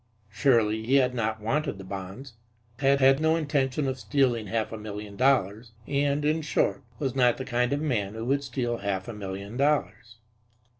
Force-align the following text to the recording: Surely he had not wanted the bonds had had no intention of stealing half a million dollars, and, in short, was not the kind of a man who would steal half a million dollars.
Surely 0.31 0.83
he 0.83 0.95
had 0.95 1.13
not 1.13 1.39
wanted 1.39 1.77
the 1.77 1.83
bonds 1.83 2.33
had 2.79 2.99
had 2.99 3.19
no 3.21 3.35
intention 3.35 3.87
of 3.87 3.99
stealing 3.99 4.47
half 4.47 4.71
a 4.71 4.77
million 4.79 5.15
dollars, 5.15 5.73
and, 5.85 6.25
in 6.25 6.41
short, 6.41 6.81
was 6.97 7.15
not 7.15 7.37
the 7.37 7.45
kind 7.45 7.71
of 7.71 7.81
a 7.81 7.83
man 7.83 8.15
who 8.15 8.25
would 8.25 8.43
steal 8.43 8.77
half 8.77 9.07
a 9.07 9.13
million 9.13 9.57
dollars. 9.57 10.15